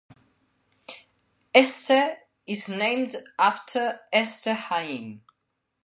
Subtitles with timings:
[1.53, 2.17] Este
[2.47, 5.21] is named after Este Haim.